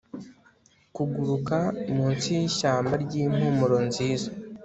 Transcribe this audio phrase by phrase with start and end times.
[0.95, 1.57] kuguruka
[1.95, 4.29] munsi yishyamba ryimpumuro nziza